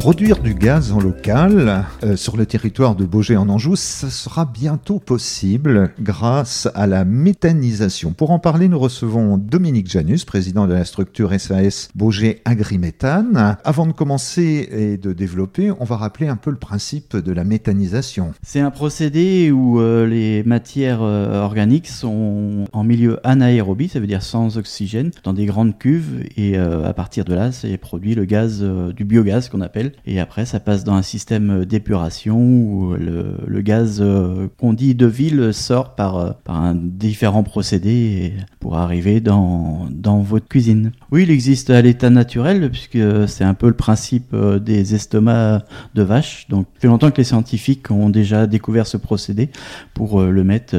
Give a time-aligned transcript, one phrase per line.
[0.00, 4.46] Produire du gaz en local euh, sur le territoire de Beaugé en Anjou, ce sera
[4.46, 8.14] bientôt possible grâce à la méthanisation.
[8.14, 13.58] Pour en parler, nous recevons Dominique Janus, président de la structure SAS Beaugé Agriméthane.
[13.62, 17.44] Avant de commencer et de développer, on va rappeler un peu le principe de la
[17.44, 18.32] méthanisation.
[18.42, 24.06] C'est un procédé où euh, les matières euh, organiques sont en milieu anaérobie, ça veut
[24.06, 28.24] dire sans oxygène, dans des grandes cuves et à partir de là, c'est produit le
[28.24, 33.60] gaz du biogaz qu'on appelle et après, ça passe dans un système d'épuration où le,
[33.60, 39.20] gaz euh, qu'on dit de ville sort par, euh, par un différent procédé pour arriver
[39.20, 40.92] dans, dans votre cuisine.
[41.10, 45.64] Oui, il existe à l'état naturel puisque c'est un peu le principe euh, des estomacs
[45.94, 46.46] de vache.
[46.48, 49.50] Donc, ça fait longtemps que les scientifiques ont déjà découvert ce procédé
[49.94, 50.76] pour le mettre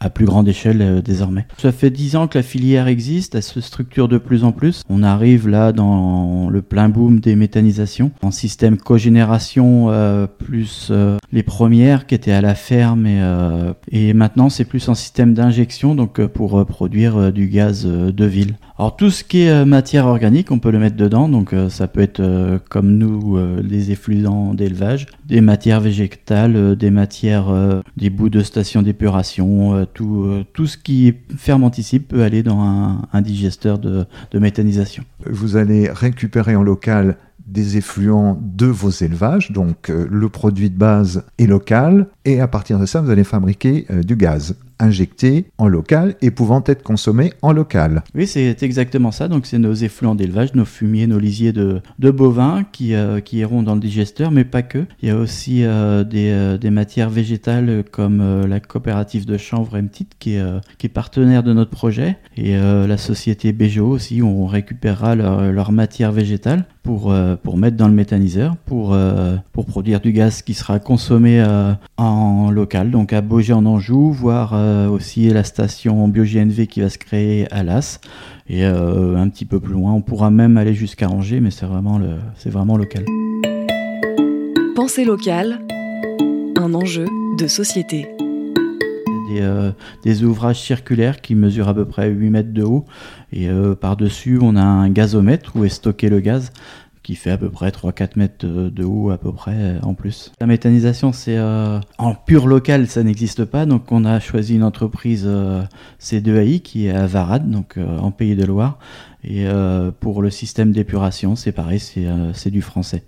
[0.00, 1.46] à plus grande échelle désormais.
[1.58, 4.82] Ça fait dix ans que la filière existe, elle se structure de plus en plus.
[4.88, 11.18] On arrive là dans le plein boom des méthanisations en système cogénération euh, plus euh,
[11.32, 13.72] les premières qui étaient à la ferme et, euh,
[14.14, 18.54] maintenant c'est plus en système d'injection donc pour produire du gaz de ville.
[18.78, 22.00] Alors tout ce qui est matière organique, on peut le mettre dedans, donc ça peut
[22.00, 27.46] être comme nous les effluents d'élevage, des matières végétales, des matières,
[27.96, 33.02] des bouts de station d'épuration, tout, tout ce qui est fermenticible peut aller dans un,
[33.12, 35.04] un digesteur de méthanisation.
[35.26, 37.16] Vous allez récupérer en local
[37.54, 42.48] des effluents de vos élevages, donc euh, le produit de base est local, et à
[42.48, 46.82] partir de ça, vous allez fabriquer euh, du gaz injecté en local et pouvant être
[46.82, 48.02] consommé en local.
[48.16, 49.28] Oui, c'est exactement ça.
[49.28, 53.76] Donc, c'est nos effluents d'élevage, nos fumiers, nos lisiers de, bovins qui, euh, iront dans
[53.76, 54.84] le digesteur, mais pas que.
[55.00, 55.62] Il y a aussi
[56.10, 60.38] des, matières végétales comme la coopérative de chanvre MTIT qui
[60.78, 65.52] qui est partenaire de notre projet et la société BGO aussi, où on récupérera leur,
[65.52, 70.12] leur matière végétale pour, euh, pour mettre dans le méthaniseur, pour, euh, pour produire du
[70.12, 74.52] gaz qui sera consommé euh, en local, donc à Beaugé en Anjou, voire
[74.92, 78.00] aussi la station BioGNV qui va se créer à Las.
[78.48, 81.98] Et un petit peu plus loin, on pourra même aller jusqu'à Angers, mais c'est vraiment,
[82.36, 83.04] c'est vraiment local.
[84.76, 85.60] Pensée locale,
[86.58, 87.06] un enjeu
[87.38, 88.06] de société.
[89.34, 89.72] Des,
[90.02, 92.84] des, ouvrages circulaires qui mesurent à peu près 8 mètres de haut.
[93.32, 93.48] Et
[93.80, 96.52] par-dessus, on a un gazomètre où est stocké le gaz
[97.04, 100.32] qui fait à peu près 3-4 mètres de, haut à peu près euh, en plus.
[100.40, 104.64] La méthanisation, c'est euh, en pur local, ça n'existe pas, donc on a choisi une
[104.64, 105.62] entreprise euh,
[106.00, 108.78] C2AI qui est à Varade, donc en Pays de Loire,
[109.24, 109.46] et
[110.00, 113.04] pour le système d'épuration, c'est pareil, c'est du français.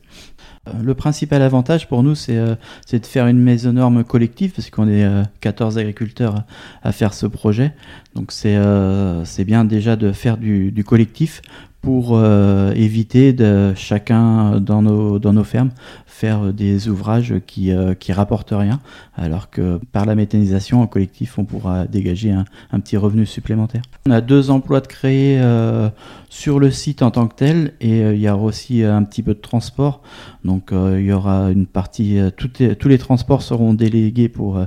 [0.83, 5.07] Le principal avantage pour nous, c'est de faire une maison norme collective, parce qu'on est
[5.41, 6.45] 14 agriculteurs
[6.83, 7.73] à faire ce projet.
[8.15, 11.43] Donc c'est bien déjà de faire du, du collectif
[11.87, 15.71] pour euh, éviter de chacun dans nos, dans nos fermes
[16.05, 18.81] faire des ouvrages qui, euh, qui rapportent rien,
[19.15, 23.83] alors que par la méthanisation en collectif, on pourra dégager un, petit revenu supplémentaire.
[24.09, 25.89] On a deux emplois de créer euh,
[26.29, 29.35] sur le site en tant que tel, et il y a aussi un petit peu
[29.35, 30.03] de transport.
[30.45, 34.59] Donc il y aura une partie, tous les transports seront délégués pour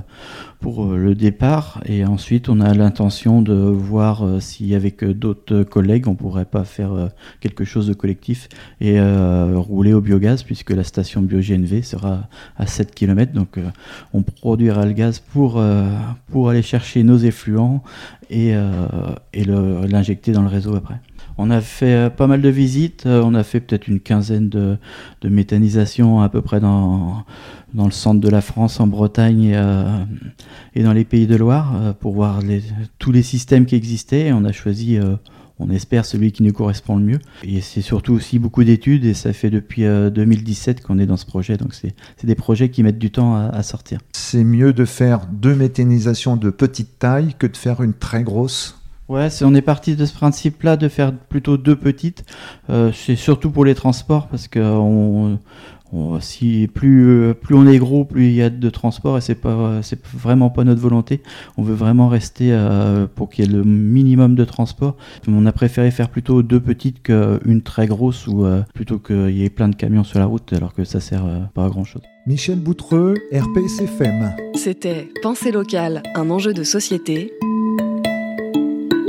[0.60, 5.14] pour euh, le départ et ensuite on a l'intention de voir euh, si avec euh,
[5.14, 7.10] d'autres collègues on pourrait pas faire
[7.40, 8.48] quelque chose de collectif
[8.80, 13.58] et rouler au biogaz puisque la station BioGNV sera à 7 km donc
[14.12, 15.62] on produira le gaz pour,
[16.28, 17.82] pour aller chercher nos effluents
[18.28, 18.50] et,
[19.32, 21.00] et l'injecter dans le réseau après.
[21.40, 24.76] On a fait pas mal de visites, on a fait peut-être une quinzaine de,
[25.22, 27.24] de méthanisations à peu près dans
[27.74, 30.04] dans le centre de la France, en Bretagne et, euh,
[30.76, 32.40] dans les pays de Loire euh, pour voir
[32.98, 34.26] tous les systèmes qui existaient.
[34.26, 35.16] Et on a choisi, euh,
[35.58, 37.18] on espère, celui qui nous correspond le mieux.
[37.44, 41.26] Et c'est surtout aussi beaucoup d'études et ça fait depuis 2017 qu'on est dans ce
[41.26, 41.56] projet.
[41.56, 41.94] Donc c'est
[42.24, 44.00] des projets qui mettent du temps à, à sortir.
[44.12, 48.79] C'est mieux de faire deux méthanisations de petite taille que de faire une très grosse
[49.10, 52.24] Ouais, on est parti de ce principe-là de faire plutôt deux petites.
[52.94, 55.38] c'est surtout pour les transports parce que on,
[56.20, 59.80] si plus plus on est gros, plus il y a de transport et c'est pas
[59.82, 61.22] c'est vraiment pas notre volonté.
[61.56, 64.96] On veut vraiment rester euh, pour qu'il y ait le minimum de transport.
[65.26, 69.44] On a préféré faire plutôt deux petites qu'une très grosse ou euh, plutôt qu'il y
[69.44, 71.84] ait plein de camions sur la route alors que ça sert euh, pas à grand
[71.84, 72.02] chose.
[72.26, 74.32] Michel Boutreux, RPSFM.
[74.54, 77.32] C'était Pensée locale, un enjeu de société.